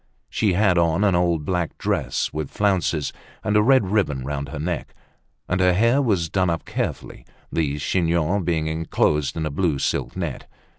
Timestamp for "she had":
0.31-0.79